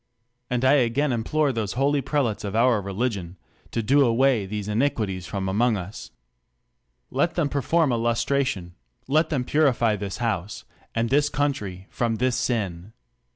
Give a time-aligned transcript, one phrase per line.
[0.49, 3.35] And I again implore those holy prelates oi our relidon,
[3.69, 5.85] to do away these initiuitics kom among u?.
[7.11, 8.73] Let them perform a lustration;
[9.07, 10.63] let them purity tl.is House,
[10.95, 12.93] and this country from this sin.